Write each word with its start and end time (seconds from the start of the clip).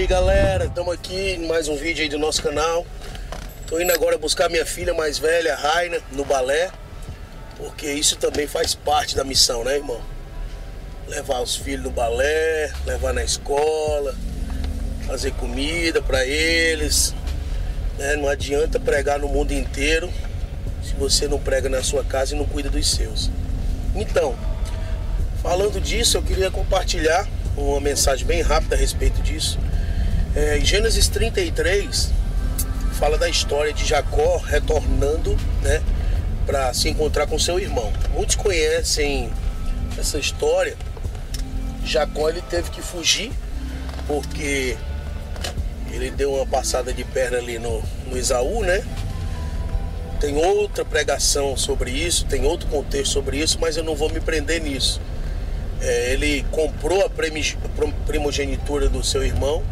Aí 0.00 0.06
galera, 0.06 0.64
estamos 0.64 0.94
aqui 0.94 1.32
em 1.32 1.46
mais 1.46 1.68
um 1.68 1.76
vídeo 1.76 2.02
aí 2.02 2.08
do 2.08 2.18
nosso 2.18 2.42
canal. 2.42 2.86
Tô 3.66 3.78
indo 3.78 3.92
agora 3.92 4.16
buscar 4.16 4.48
minha 4.48 4.64
filha 4.64 4.94
mais 4.94 5.18
velha, 5.18 5.54
Raina, 5.54 5.98
no 6.12 6.24
balé. 6.24 6.70
Porque 7.58 7.92
isso 7.92 8.16
também 8.16 8.46
faz 8.46 8.74
parte 8.74 9.14
da 9.14 9.22
missão, 9.22 9.62
né 9.62 9.76
irmão? 9.76 10.00
Levar 11.06 11.42
os 11.42 11.54
filhos 11.54 11.84
no 11.84 11.90
balé, 11.90 12.72
levar 12.86 13.12
na 13.12 13.22
escola, 13.22 14.16
fazer 15.06 15.32
comida 15.32 16.00
para 16.00 16.24
eles. 16.24 17.14
Né? 17.98 18.16
Não 18.16 18.26
adianta 18.26 18.80
pregar 18.80 19.18
no 19.18 19.28
mundo 19.28 19.52
inteiro 19.52 20.10
se 20.82 20.94
você 20.94 21.28
não 21.28 21.38
prega 21.38 21.68
na 21.68 21.82
sua 21.82 22.02
casa 22.02 22.34
e 22.34 22.38
não 22.38 22.46
cuida 22.46 22.70
dos 22.70 22.90
seus. 22.90 23.30
Então, 23.94 24.34
falando 25.42 25.78
disso, 25.78 26.16
eu 26.16 26.22
queria 26.22 26.50
compartilhar 26.50 27.28
uma 27.54 27.82
mensagem 27.82 28.26
bem 28.26 28.40
rápida 28.40 28.76
a 28.76 28.78
respeito 28.78 29.20
disso. 29.20 29.58
É, 30.34 30.58
em 30.58 30.64
Gênesis 30.64 31.08
33 31.08 32.12
fala 32.92 33.18
da 33.18 33.28
história 33.28 33.72
de 33.72 33.84
Jacó 33.84 34.36
retornando, 34.36 35.36
né, 35.60 35.82
para 36.46 36.72
se 36.72 36.88
encontrar 36.88 37.26
com 37.26 37.36
seu 37.36 37.58
irmão. 37.58 37.92
Muitos 38.12 38.36
conhecem 38.36 39.28
essa 39.98 40.18
história. 40.18 40.76
Jacó 41.84 42.28
ele 42.28 42.42
teve 42.42 42.70
que 42.70 42.80
fugir 42.80 43.32
porque 44.06 44.76
ele 45.90 46.10
deu 46.10 46.34
uma 46.34 46.46
passada 46.46 46.92
de 46.92 47.02
perna 47.02 47.38
ali 47.38 47.58
no, 47.58 47.82
no 48.06 48.16
Esaú, 48.16 48.62
né? 48.62 48.84
Tem 50.20 50.36
outra 50.36 50.84
pregação 50.84 51.56
sobre 51.56 51.90
isso, 51.90 52.24
tem 52.26 52.44
outro 52.44 52.68
contexto 52.68 53.12
sobre 53.12 53.38
isso, 53.38 53.58
mas 53.60 53.76
eu 53.76 53.82
não 53.82 53.96
vou 53.96 54.10
me 54.10 54.20
prender 54.20 54.62
nisso. 54.62 55.00
É, 55.80 56.12
ele 56.12 56.44
comprou 56.52 57.04
a 57.04 57.10
primogenitura 58.06 58.88
do 58.88 59.02
seu 59.02 59.24
irmão 59.24 59.64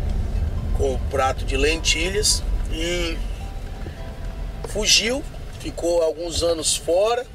com 0.79 0.93
um 0.93 0.99
prato 1.11 1.45
de 1.45 1.57
lentilhas 1.57 2.43
e 2.73 3.19
fugiu, 4.69 5.23
ficou 5.59 6.03
alguns 6.03 6.43
anos 6.43 6.77
fora 6.77 7.27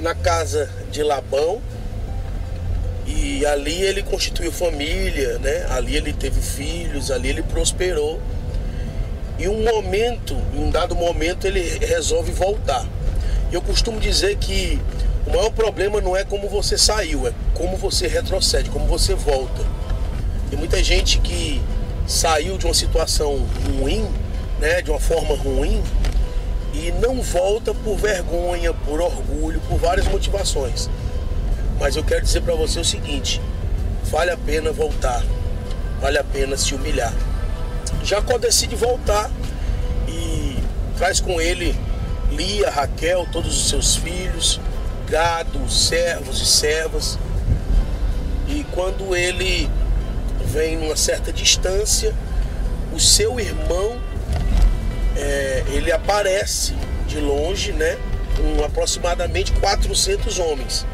na 0.00 0.14
casa 0.14 0.68
de 0.90 1.02
Labão 1.02 1.62
e 3.06 3.46
ali 3.46 3.82
ele 3.82 4.02
constituiu 4.02 4.52
família, 4.52 5.38
né? 5.38 5.66
Ali 5.70 5.96
ele 5.96 6.12
teve 6.12 6.40
filhos, 6.40 7.10
ali 7.10 7.28
ele 7.28 7.42
prosperou. 7.42 8.20
E 9.38 9.48
um 9.48 9.64
momento, 9.64 10.36
em 10.54 10.58
um 10.58 10.70
dado 10.70 10.94
momento, 10.94 11.46
ele 11.46 11.60
resolve 11.84 12.30
voltar. 12.32 12.86
Eu 13.50 13.62
costumo 13.62 13.98
dizer 13.98 14.36
que 14.36 14.80
o 15.26 15.30
maior 15.30 15.50
problema 15.50 16.00
não 16.00 16.16
é 16.16 16.24
como 16.24 16.48
você 16.48 16.76
saiu, 16.76 17.26
é 17.26 17.32
como 17.54 17.76
você 17.76 18.06
retrocede, 18.06 18.70
como 18.70 18.86
você 18.86 19.14
volta. 19.14 19.64
Tem 20.50 20.58
muita 20.58 20.82
gente 20.82 21.18
que 21.18 21.60
saiu 22.10 22.58
de 22.58 22.66
uma 22.66 22.74
situação 22.74 23.46
ruim, 23.78 24.04
né, 24.58 24.82
de 24.82 24.90
uma 24.90 24.98
forma 24.98 25.36
ruim, 25.36 25.80
e 26.74 26.90
não 27.00 27.22
volta 27.22 27.72
por 27.72 27.96
vergonha, 27.96 28.74
por 28.74 29.00
orgulho, 29.00 29.60
por 29.68 29.78
várias 29.78 30.08
motivações. 30.08 30.90
Mas 31.78 31.94
eu 31.94 32.02
quero 32.02 32.22
dizer 32.22 32.42
para 32.42 32.54
você 32.54 32.80
o 32.80 32.84
seguinte: 32.84 33.40
vale 34.10 34.32
a 34.32 34.36
pena 34.36 34.72
voltar, 34.72 35.24
vale 36.00 36.18
a 36.18 36.24
pena 36.24 36.56
se 36.56 36.74
humilhar. 36.74 37.14
Jacó 38.02 38.38
decide 38.38 38.74
voltar 38.74 39.30
e 40.08 40.56
traz 40.98 41.20
com 41.20 41.40
ele 41.40 41.78
Lia, 42.32 42.70
Raquel, 42.70 43.26
todos 43.30 43.56
os 43.56 43.68
seus 43.68 43.96
filhos, 43.96 44.60
gado, 45.08 45.70
servos 45.70 46.40
e 46.42 46.46
servas. 46.46 47.18
E 48.48 48.64
quando 48.72 49.14
ele 49.14 49.70
vem 50.52 50.76
numa 50.76 50.96
certa 50.96 51.32
distância, 51.32 52.14
o 52.92 53.00
seu 53.00 53.38
irmão 53.38 54.00
é, 55.16 55.64
ele 55.68 55.92
aparece 55.92 56.74
de 57.06 57.18
longe, 57.18 57.72
né? 57.72 57.98
Com 58.36 58.64
aproximadamente 58.64 59.52
400 59.52 60.38
homens. 60.38 60.86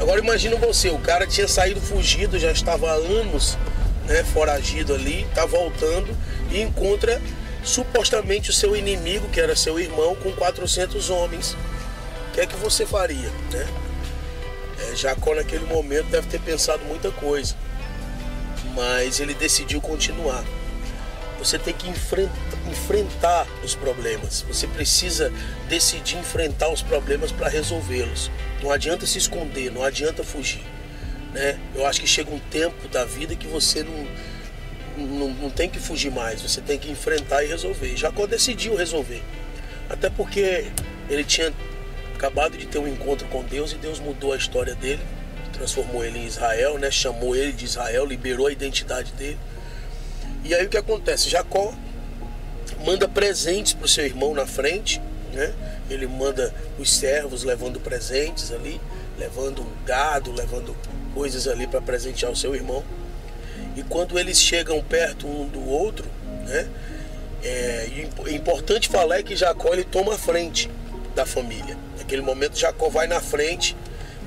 Agora 0.00 0.20
imagina 0.20 0.56
você, 0.56 0.90
o 0.90 0.98
cara 0.98 1.26
tinha 1.26 1.48
saído 1.48 1.80
fugido, 1.80 2.38
já 2.38 2.52
estava 2.52 2.90
há 2.90 2.94
anos 2.94 3.58
né, 4.06 4.22
foragido 4.22 4.94
ali, 4.94 5.22
está 5.22 5.44
voltando 5.44 6.16
e 6.50 6.60
encontra 6.60 7.20
supostamente 7.64 8.50
o 8.50 8.52
seu 8.52 8.76
inimigo, 8.76 9.28
que 9.28 9.40
era 9.40 9.56
seu 9.56 9.78
irmão, 9.80 10.14
com 10.14 10.30
400 10.32 11.10
homens 11.10 11.56
que 12.38 12.42
é 12.42 12.46
que 12.46 12.56
você 12.56 12.86
faria? 12.86 13.28
Né? 13.50 13.66
É, 14.78 14.94
Jacó 14.94 15.34
naquele 15.34 15.66
momento 15.66 16.06
deve 16.06 16.28
ter 16.28 16.40
pensado 16.40 16.84
muita 16.84 17.10
coisa, 17.10 17.56
mas 18.74 19.20
ele 19.20 19.34
decidiu 19.34 19.80
continuar. 19.80 20.44
Você 21.38 21.58
tem 21.58 21.72
que 21.72 21.88
enfrentar 21.88 23.46
os 23.62 23.74
problemas. 23.74 24.44
Você 24.48 24.66
precisa 24.66 25.32
decidir 25.68 26.18
enfrentar 26.18 26.68
os 26.68 26.82
problemas 26.82 27.30
para 27.30 27.48
resolvê-los. 27.48 28.30
Não 28.62 28.72
adianta 28.72 29.06
se 29.06 29.18
esconder, 29.18 29.70
não 29.70 29.84
adianta 29.84 30.24
fugir. 30.24 30.64
Né? 31.32 31.58
Eu 31.74 31.86
acho 31.86 32.00
que 32.00 32.06
chega 32.06 32.34
um 32.34 32.38
tempo 32.38 32.88
da 32.88 33.04
vida 33.04 33.36
que 33.36 33.46
você 33.46 33.84
não, 33.84 35.06
não, 35.06 35.30
não 35.30 35.50
tem 35.50 35.70
que 35.70 35.78
fugir 35.78 36.10
mais. 36.10 36.42
Você 36.42 36.60
tem 36.60 36.78
que 36.78 36.90
enfrentar 36.90 37.44
e 37.44 37.46
resolver. 37.46 37.96
Jacó 37.96 38.26
decidiu 38.26 38.74
resolver. 38.74 39.22
Até 39.88 40.10
porque 40.10 40.66
ele 41.08 41.24
tinha 41.24 41.52
acabado 42.16 42.58
de 42.58 42.66
ter 42.66 42.78
um 42.78 42.88
encontro 42.88 43.28
com 43.28 43.44
Deus 43.44 43.72
e 43.72 43.76
Deus 43.76 44.00
mudou 44.00 44.32
a 44.32 44.36
história 44.36 44.74
dele, 44.74 45.00
transformou 45.58 46.04
ele 46.04 46.20
em 46.20 46.26
Israel, 46.26 46.78
né? 46.78 46.90
chamou 46.90 47.34
ele 47.36 47.52
de 47.52 47.64
Israel, 47.64 48.06
liberou 48.06 48.46
a 48.46 48.52
identidade 48.52 49.12
dele. 49.12 49.38
E 50.44 50.54
aí 50.54 50.64
o 50.64 50.68
que 50.68 50.76
acontece? 50.76 51.28
Jacó 51.28 51.74
manda 52.84 53.08
presentes 53.08 53.72
para 53.72 53.84
o 53.84 53.88
seu 53.88 54.06
irmão 54.06 54.32
na 54.32 54.46
frente, 54.46 55.02
né? 55.32 55.52
ele 55.90 56.06
manda 56.06 56.54
os 56.78 56.90
servos 56.90 57.42
levando 57.42 57.80
presentes 57.80 58.52
ali, 58.52 58.80
levando 59.18 59.66
gado, 59.84 60.32
levando 60.32 60.76
coisas 61.12 61.48
ali 61.48 61.66
para 61.66 61.80
presentear 61.80 62.30
o 62.30 62.36
seu 62.36 62.54
irmão. 62.54 62.84
E 63.76 63.82
quando 63.82 64.18
eles 64.18 64.40
chegam 64.40 64.82
perto 64.82 65.26
um 65.26 65.48
do 65.48 65.68
outro, 65.68 66.06
né? 66.46 66.68
É, 67.42 67.88
é 68.26 68.32
importante 68.32 68.88
falar 68.88 69.20
é 69.20 69.22
que 69.22 69.36
Jacó 69.36 69.72
ele 69.72 69.84
toma 69.84 70.14
a 70.14 70.18
frente 70.18 70.68
da 71.14 71.24
família. 71.24 71.76
Naquele 71.96 72.22
momento, 72.22 72.58
Jacó 72.58 72.88
vai 72.88 73.06
na 73.06 73.20
frente, 73.20 73.76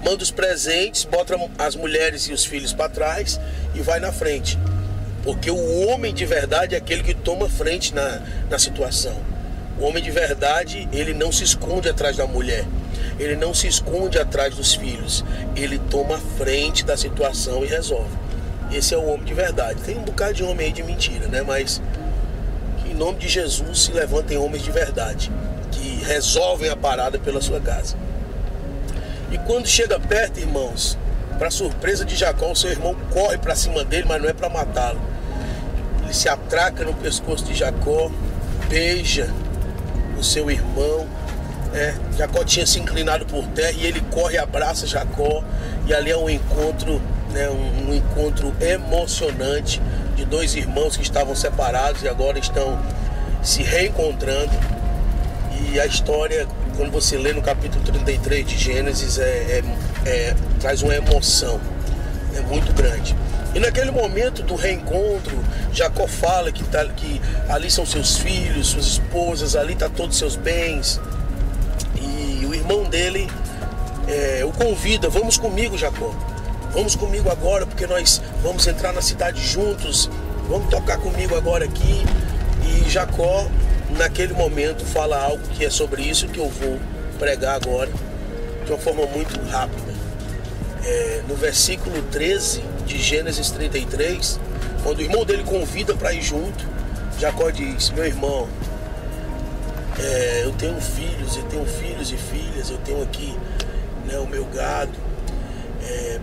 manda 0.04 0.24
os 0.24 0.32
presentes, 0.32 1.06
bota 1.06 1.36
as 1.58 1.76
mulheres 1.76 2.24
e 2.28 2.34
os 2.34 2.46
filhos 2.46 2.74
para 2.74 2.90
trás 2.90 3.40
e 3.74 3.82
vai 3.82 4.00
na 4.00 4.12
frente. 4.12 4.58
Porque 5.24 5.52
o 5.52 5.88
homem 5.88 6.14
de 6.14 6.26
verdade 6.26 6.76
é 6.76 6.78
aquele 6.78 7.04
que 7.04 7.14
toma 7.14 7.48
frente 7.48 7.94
na, 7.94 8.22
na 8.50 8.58
situação. 8.58 9.16
O 9.80 9.86
homem 9.86 10.04
de 10.04 10.12
verdade, 10.12 10.88
ele 10.92 11.14
não 11.14 11.32
se 11.32 11.44
esconde 11.44 11.90
atrás 11.90 12.18
da 12.18 12.26
mulher. 12.26 12.66
Ele 13.20 13.36
não 13.36 13.54
se 13.54 13.68
esconde 13.68 14.18
atrás 14.20 14.56
dos 14.56 14.74
filhos. 14.74 15.24
Ele 15.56 15.80
toma 15.90 16.18
frente 16.38 16.84
da 16.84 16.98
situação 16.98 17.64
e 17.64 17.68
resolve. 17.68 18.16
Esse 18.72 18.94
é 18.94 18.98
o 18.98 19.06
homem 19.06 19.26
de 19.26 19.34
verdade. 19.34 19.82
Tem 19.82 19.98
um 19.98 20.04
bocado 20.04 20.34
de 20.34 20.44
homem 20.44 20.68
aí 20.68 20.74
de 20.74 20.82
mentira, 20.82 21.28
né? 21.28 21.42
Mas 21.42 21.82
em 22.90 22.94
nome 22.94 23.20
de 23.20 23.28
Jesus 23.28 23.84
se 23.84 23.92
levantem 23.92 24.38
homens 24.38 24.64
de 24.64 24.72
verdade 24.72 25.32
que 25.72 26.04
resolvem 26.06 26.70
a 26.70 26.76
parada 26.76 27.18
pela 27.20 27.42
sua 27.42 27.60
casa. 27.60 27.96
E 29.32 29.38
quando 29.40 29.66
chega 29.66 30.00
perto, 30.00 30.40
irmãos, 30.40 30.98
para 31.40 31.50
surpresa 31.50 32.04
de 32.04 32.16
Jacó, 32.16 32.52
o 32.52 32.56
seu 32.56 32.70
irmão 32.70 32.96
corre 33.12 33.38
para 33.38 33.56
cima 33.56 33.84
dele, 33.84 34.06
mas 34.08 34.22
não 34.22 34.30
é 34.30 34.34
para 34.34 34.50
matá-lo. 34.50 35.02
Ele 36.04 36.14
se 36.14 36.28
atraca 36.28 36.84
no 36.84 36.94
pescoço 36.94 37.46
de 37.46 37.54
Jacó, 37.54 38.12
beija 38.68 39.30
o 40.20 40.24
seu 40.24 40.52
irmão. 40.52 41.08
É, 41.74 41.96
Jacó 42.18 42.44
tinha 42.44 42.66
se 42.68 42.80
inclinado 42.80 43.26
por 43.26 43.48
terra 43.48 43.72
e 43.72 43.86
ele 43.86 44.02
corre 44.12 44.38
abraça 44.38 44.86
Jacó. 44.86 45.44
E 45.88 45.94
ali 45.94 46.12
é 46.12 46.18
um 46.18 46.30
encontro, 46.30 47.02
né, 47.32 47.50
um, 47.50 47.90
um 47.90 47.94
encontro 47.96 48.54
emocionante 48.60 49.82
de 50.16 50.26
dois 50.26 50.56
irmãos 50.56 50.98
que 50.98 51.04
estavam 51.04 51.34
separados 51.34 52.04
e 52.04 52.10
agora 52.10 52.38
estão 52.38 52.78
se 53.42 53.64
reencontrando. 53.64 54.52
E 55.72 55.80
a 55.80 55.86
história, 55.86 56.46
quando 56.76 56.92
você 56.92 57.18
lê 57.18 57.34
no 57.34 57.42
capítulo 57.42 57.84
33 57.84 58.46
de 58.46 58.58
Gênesis, 58.58 59.18
é, 59.18 59.24
é, 59.24 59.64
é, 60.06 60.36
traz 60.60 60.82
uma 60.82 60.96
emoção 60.96 61.60
é 62.36 62.42
muito 62.42 62.74
grande. 62.74 63.16
E 63.54 63.60
naquele 63.60 63.92
momento 63.92 64.42
do 64.44 64.56
reencontro, 64.56 65.38
Jacó 65.74 66.08
fala 66.08 66.52
que, 66.52 66.64
tá, 66.64 66.86
que 66.86 67.22
ali 67.50 67.70
são 67.70 67.86
seus 67.86 68.18
filhos, 68.18 68.68
suas 68.68 68.86
esposas, 68.86 69.56
ali 69.56 69.74
está 69.74 69.90
todos 69.90 70.18
seus 70.18 70.36
bens. 70.36 71.02
E 72.02 72.46
o 72.46 72.54
irmão 72.54 72.84
dele 72.86 73.30
é, 74.08 74.46
o 74.46 74.52
convida, 74.52 75.10
vamos 75.10 75.38
comigo, 75.38 75.78
Jacó. 75.78 76.14
Vamos 76.74 76.96
comigo 76.96 77.30
agora, 77.30 77.66
porque 77.66 77.86
nós 77.86 78.22
vamos 78.42 78.66
entrar 78.66 78.94
na 78.94 79.02
cidade 79.02 79.46
juntos. 79.46 80.10
Vamos 80.48 80.70
tocar 80.70 80.98
comigo 80.98 81.36
agora 81.36 81.66
aqui. 81.66 82.06
E 82.64 82.90
Jacó 82.90 83.48
naquele 83.98 84.34
momento 84.34 84.86
fala 84.86 85.22
algo 85.22 85.44
que 85.50 85.66
é 85.66 85.70
sobre 85.70 86.02
isso 86.02 86.28
que 86.28 86.40
eu 86.40 86.50
vou 86.50 86.80
pregar 87.20 87.56
agora 87.56 87.90
de 88.66 88.72
uma 88.72 88.78
forma 88.78 89.06
muito 89.08 89.40
rápida. 89.50 89.92
É, 90.84 91.24
no 91.28 91.36
versículo 91.36 92.02
13 92.12 92.64
de 92.86 92.98
Gênesis 92.98 93.52
33, 93.52 94.40
Quando 94.84 94.98
o 94.98 95.02
irmão 95.02 95.24
dele 95.24 95.44
convida 95.44 95.94
para 95.96 96.12
ir 96.12 96.24
junto, 96.24 96.66
Jacó 97.20 97.52
diz: 97.52 97.92
Meu 97.92 98.06
irmão, 98.06 98.50
é, 100.00 100.42
eu 100.44 100.52
tenho 100.54 100.82
filhos, 100.82 101.38
eu 101.38 101.44
tenho 101.44 101.66
filhos 101.66 102.12
e 102.12 102.18
filhas, 102.18 102.72
eu 102.72 102.78
tenho 102.80 103.04
aqui 103.04 103.38
né, 104.08 104.18
o 104.18 104.26
meu 104.26 104.46
gado. 104.46 104.98
É, 105.84 106.20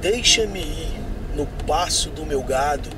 Deixa-me 0.00 0.60
ir 0.60 1.00
no 1.34 1.44
passo 1.66 2.10
do 2.10 2.24
meu 2.24 2.40
gado 2.40 2.88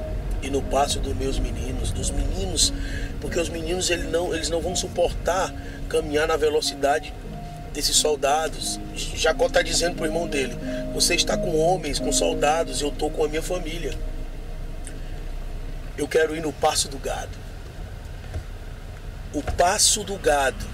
e 0.43 0.51
no 0.51 0.61
passo 0.61 0.99
dos 0.99 1.17
meus 1.17 1.39
meninos, 1.39 1.91
dos 1.91 2.11
meninos, 2.11 2.75
porque 3.21 3.39
os 3.39 3.49
meninos 3.49 3.91
eles 3.91 4.11
não, 4.11 4.35
eles 4.35 4.49
não 4.49 4.61
vão 4.61 4.75
suportar 4.75 5.53
caminhar 5.89 6.27
na 6.27 6.37
velocidade 6.37 7.13
desses 7.73 7.97
soldados. 7.97 8.81
Jacó 8.95 9.47
está 9.47 9.63
dizendo 9.63 9.97
para 9.97 10.05
o 10.05 10.07
irmão 10.07 10.27
dele: 10.27 10.57
Você 10.95 11.15
está 11.15 11.37
com 11.37 11.57
homens, 11.59 11.99
com 11.99 12.13
soldados, 12.13 12.81
eu 12.81 12.89
estou 12.89 13.11
com 13.11 13.25
a 13.25 13.29
minha 13.29 13.43
família. 13.43 13.95
Eu 15.97 16.09
quero 16.09 16.35
ir 16.35 16.41
no 16.41 16.53
passo 16.53 16.89
do 16.89 16.99
gado. 16.99 17.39
O 19.33 19.43
passo 19.43 20.03
do 20.03 20.17
gado 20.17 20.67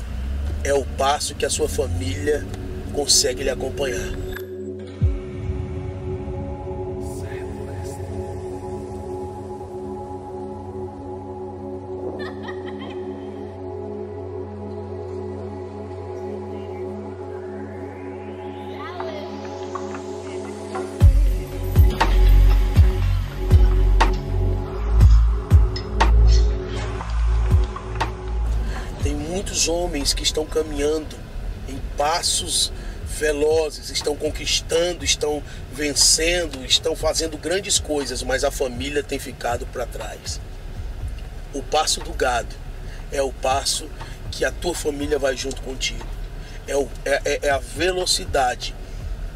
é 0.65 0.73
o 0.73 0.85
passo 0.85 1.35
que 1.35 1.45
a 1.45 1.51
sua 1.51 1.69
família 1.69 2.47
consegue 2.93 3.43
lhe 3.43 3.51
acompanhar. 3.51 4.26
Homens 29.69 30.13
que 30.13 30.23
estão 30.23 30.45
caminhando 30.45 31.17
em 31.69 31.79
passos 31.97 32.73
velozes, 33.07 33.91
estão 33.91 34.15
conquistando, 34.15 35.05
estão 35.05 35.43
vencendo, 35.73 36.65
estão 36.65 36.95
fazendo 36.95 37.39
grandes 37.39 37.79
coisas, 37.79 38.23
mas 38.23 38.45
a 38.45 38.51
família 38.51 39.03
tem 39.03 39.19
ficado 39.19 39.67
para 39.67 39.87
trás. 39.87 40.41
O 41.55 41.63
passo 41.63 42.01
do 42.01 42.13
gado 42.13 42.55
é 43.11 43.23
o 43.23 43.33
passo 43.33 43.89
que 44.31 44.45
a 44.45 44.51
tua 44.51 44.75
família 44.75 45.19
vai 45.19 45.37
junto 45.37 45.63
contigo. 45.63 46.07
É, 46.67 46.77
o, 46.77 46.89
é, 47.05 47.21
é, 47.25 47.39
é 47.47 47.51
a 47.51 47.59
velocidade 47.59 48.75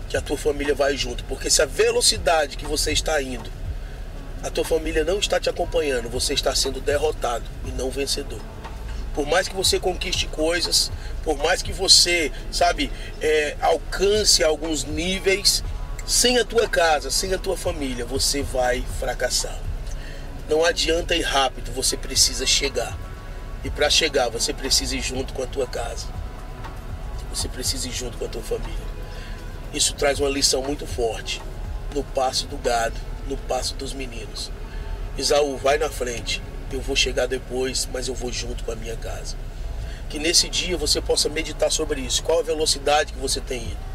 que 0.09 0.17
a 0.17 0.21
tua 0.21 0.37
família 0.37 0.75
vai 0.75 0.97
junto. 0.97 1.25
Porque 1.25 1.49
se 1.49 1.63
a 1.63 1.67
velocidade 1.67 2.57
que 2.57 2.67
você 2.67 2.93
está 2.93 3.23
indo, 3.23 3.51
a 4.43 4.51
tua 4.51 4.65
família 4.65 5.05
não 5.05 5.19
está 5.19 5.41
te 5.41 5.49
acompanhando, 5.49 6.11
você 6.11 6.35
está 6.35 6.55
sendo 6.55 6.81
derrotado 6.81 7.45
e 7.65 7.71
não 7.71 7.91
vencedor 7.91 8.41
por 9.15 9.27
mais 9.27 9.49
que 9.49 9.55
você 9.55 9.81
conquiste 9.81 10.27
coisas, 10.27 10.91
por 11.23 11.37
mais 11.39 11.63
que 11.63 11.73
você, 11.73 12.31
sabe, 12.51 12.91
é, 13.21 13.57
alcance 13.61 14.43
alguns 14.45 14.85
níveis, 14.85 15.63
sem 16.07 16.39
a 16.39 16.45
tua 16.45 16.69
casa, 16.69 17.11
sem 17.11 17.33
a 17.35 17.39
tua 17.39 17.57
família, 17.57 18.05
você 18.05 18.43
vai 18.43 18.85
fracassar. 18.99 19.59
Não 20.49 20.65
adianta 20.65 21.15
ir 21.15 21.23
rápido, 21.23 21.73
você 21.73 21.97
precisa 21.97 22.47
chegar. 22.47 22.97
E 23.63 23.71
para 23.71 23.91
chegar, 23.91 24.29
você 24.29 24.53
precisa 24.53 24.97
ir 24.97 25.03
junto 25.03 25.33
com 25.33 25.43
a 25.43 25.47
tua 25.47 25.67
casa. 25.67 26.07
Você 27.33 27.49
precisa 27.49 27.87
ir 27.89 27.93
junto 27.93 28.19
com 28.19 28.25
a 28.25 28.29
tua 28.29 28.43
família. 28.43 28.91
Isso 29.73 29.95
traz 29.95 30.19
uma 30.19 30.29
lição 30.29 30.63
muito 30.63 30.87
forte 30.87 31.41
no 31.95 32.03
passo 32.03 32.47
do 32.47 32.57
gado, 32.57 32.97
no 33.29 33.37
passo 33.37 33.75
dos 33.75 33.93
meninos. 33.93 34.51
Isaú, 35.17 35.57
vai 35.57 35.79
na 35.79 35.89
frente 35.89 36.43
eu 36.77 36.81
vou 36.81 36.97
chegar 36.97 37.27
depois, 37.27 37.89
mas 37.93 38.09
eu 38.09 38.15
vou 38.15 38.33
junto 38.33 38.65
com 38.65 38.73
a 38.73 38.77
minha 38.77 38.97
casa. 38.97 39.37
Que 40.09 40.19
nesse 40.19 40.49
dia 40.49 40.77
você 40.77 41.01
possa 41.01 41.29
meditar 41.29 41.71
sobre 41.71 42.01
isso. 42.01 42.23
Qual 42.23 42.41
a 42.41 42.43
velocidade 42.43 43.13
que 43.13 43.19
você 43.19 43.41
tem 43.41 43.63
ido? 43.63 43.91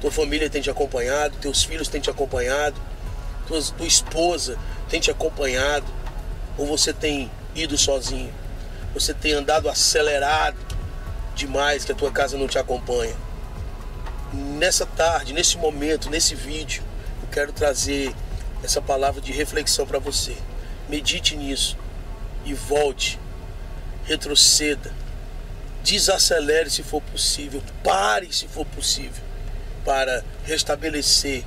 Tua 0.00 0.10
família 0.10 0.50
tem 0.50 0.60
te 0.60 0.70
acompanhado, 0.70 1.36
teus 1.40 1.62
filhos 1.62 1.88
têm 1.88 2.00
te 2.00 2.10
acompanhado, 2.10 2.80
tua, 3.46 3.60
tua 3.62 3.86
esposa 3.86 4.58
tem 4.88 5.00
te 5.00 5.10
acompanhado, 5.10 5.86
ou 6.58 6.66
você 6.66 6.92
tem 6.92 7.30
ido 7.54 7.78
sozinho? 7.78 8.32
Você 8.94 9.14
tem 9.14 9.32
andado 9.32 9.68
acelerado 9.68 10.56
demais 11.34 11.84
que 11.84 11.92
a 11.92 11.94
tua 11.94 12.10
casa 12.10 12.36
não 12.36 12.48
te 12.48 12.58
acompanha. 12.58 13.14
Nessa 14.32 14.84
tarde, 14.84 15.32
nesse 15.32 15.56
momento, 15.56 16.10
nesse 16.10 16.34
vídeo, 16.34 16.82
eu 17.22 17.28
quero 17.28 17.52
trazer 17.52 18.14
essa 18.62 18.82
palavra 18.82 19.20
de 19.20 19.32
reflexão 19.32 19.86
para 19.86 19.98
você. 19.98 20.36
Medite 20.88 21.36
nisso 21.36 21.76
e 22.44 22.54
volte, 22.54 23.18
retroceda, 24.04 24.92
desacelere 25.82 26.70
se 26.70 26.82
for 26.82 27.02
possível, 27.02 27.62
pare 27.82 28.32
se 28.32 28.46
for 28.46 28.64
possível, 28.66 29.22
para 29.84 30.24
restabelecer, 30.44 31.44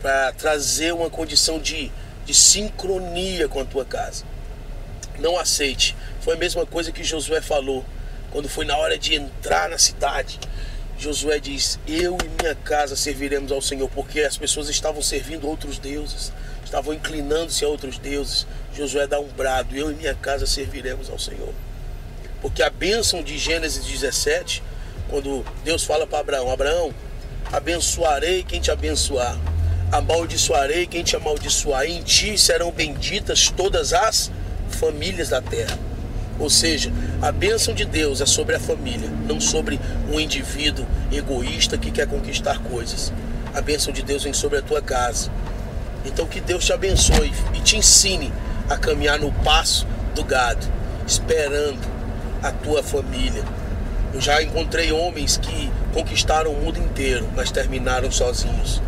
para 0.00 0.32
trazer 0.32 0.92
uma 0.92 1.08
condição 1.08 1.58
de, 1.58 1.90
de 2.24 2.34
sincronia 2.34 3.48
com 3.48 3.60
a 3.60 3.64
tua 3.64 3.84
casa. 3.84 4.24
Não 5.18 5.38
aceite. 5.38 5.96
Foi 6.20 6.34
a 6.34 6.38
mesma 6.38 6.66
coisa 6.66 6.90
que 6.90 7.04
Josué 7.04 7.40
falou 7.40 7.84
quando 8.30 8.48
foi 8.48 8.64
na 8.64 8.76
hora 8.76 8.98
de 8.98 9.14
entrar 9.14 9.68
na 9.68 9.78
cidade. 9.78 10.40
Josué 10.98 11.38
diz: 11.38 11.78
Eu 11.86 12.16
e 12.24 12.42
minha 12.42 12.54
casa 12.54 12.96
serviremos 12.96 13.52
ao 13.52 13.60
Senhor, 13.60 13.88
porque 13.90 14.20
as 14.20 14.36
pessoas 14.36 14.68
estavam 14.68 15.02
servindo 15.02 15.48
outros 15.48 15.78
deuses, 15.78 16.32
estavam 16.72 16.94
inclinando-se 16.94 17.62
a 17.66 17.68
outros 17.68 17.98
deuses. 17.98 18.46
Josué 18.74 19.06
dá 19.06 19.20
um 19.20 19.28
brado: 19.28 19.76
Eu 19.76 19.90
e 19.90 19.94
minha 19.94 20.14
casa 20.14 20.46
serviremos 20.46 21.10
ao 21.10 21.18
Senhor. 21.18 21.52
Porque 22.40 22.62
a 22.62 22.70
bênção 22.70 23.22
de 23.22 23.36
Gênesis 23.36 23.84
17, 23.84 24.62
quando 25.10 25.44
Deus 25.62 25.84
fala 25.84 26.06
para 26.06 26.20
Abraão: 26.20 26.50
Abraão, 26.50 26.94
abençoarei 27.52 28.42
quem 28.42 28.58
te 28.58 28.70
abençoar, 28.70 29.38
amaldiçoarei 29.92 30.86
quem 30.86 31.04
te 31.04 31.14
amaldiçoar, 31.14 31.84
em 31.84 32.02
ti 32.02 32.38
serão 32.38 32.72
benditas 32.72 33.50
todas 33.50 33.92
as 33.92 34.32
famílias 34.70 35.28
da 35.28 35.42
terra. 35.42 35.78
Ou 36.38 36.48
seja, 36.48 36.90
a 37.20 37.30
bênção 37.30 37.74
de 37.74 37.84
Deus 37.84 38.22
é 38.22 38.26
sobre 38.26 38.56
a 38.56 38.60
família, 38.60 39.10
não 39.28 39.38
sobre 39.38 39.78
um 40.10 40.18
indivíduo 40.18 40.86
egoísta 41.12 41.76
que 41.76 41.90
quer 41.90 42.08
conquistar 42.08 42.58
coisas. 42.60 43.12
A 43.54 43.60
bênção 43.60 43.92
de 43.92 44.02
Deus 44.02 44.24
vem 44.24 44.32
sobre 44.32 44.58
a 44.58 44.62
tua 44.62 44.80
casa. 44.80 45.30
Então 46.04 46.26
que 46.26 46.40
Deus 46.40 46.64
te 46.64 46.72
abençoe 46.72 47.32
e 47.54 47.60
te 47.60 47.76
ensine 47.76 48.32
a 48.68 48.76
caminhar 48.76 49.18
no 49.18 49.32
passo 49.32 49.86
do 50.14 50.24
gado, 50.24 50.66
esperando 51.06 51.78
a 52.42 52.50
tua 52.50 52.82
família. 52.82 53.44
Eu 54.12 54.20
já 54.20 54.42
encontrei 54.42 54.92
homens 54.92 55.36
que 55.36 55.70
conquistaram 55.92 56.52
o 56.52 56.56
mundo 56.56 56.78
inteiro, 56.78 57.28
mas 57.34 57.50
terminaram 57.50 58.10
sozinhos. 58.10 58.82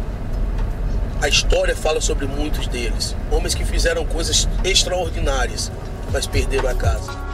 A 1.22 1.28
história 1.28 1.74
fala 1.74 2.00
sobre 2.00 2.26
muitos 2.26 2.66
deles, 2.66 3.16
homens 3.30 3.54
que 3.54 3.64
fizeram 3.64 4.04
coisas 4.04 4.46
extraordinárias, 4.62 5.72
mas 6.12 6.26
perderam 6.26 6.68
a 6.68 6.74
casa. 6.74 7.33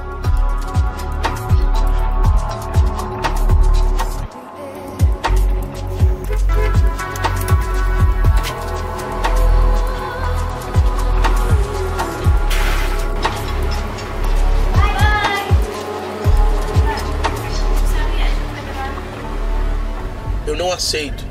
Não 20.57 20.73
aceito 20.73 21.25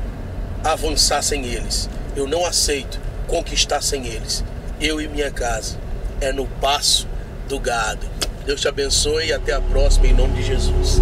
avançar 0.64 1.22
sem 1.22 1.46
eles. 1.46 1.88
Eu 2.16 2.26
não 2.26 2.44
aceito 2.44 3.00
conquistar 3.26 3.82
sem 3.82 4.06
eles. 4.06 4.44
Eu 4.80 5.00
e 5.00 5.08
minha 5.08 5.30
casa 5.30 5.76
é 6.20 6.32
no 6.32 6.46
passo 6.46 7.06
do 7.48 7.58
gado. 7.58 8.06
Deus 8.44 8.60
te 8.60 8.68
abençoe 8.68 9.26
e 9.26 9.32
até 9.32 9.52
a 9.52 9.60
próxima 9.60 10.06
em 10.06 10.14
nome 10.14 10.34
de 10.34 10.46
Jesus. 10.46 11.00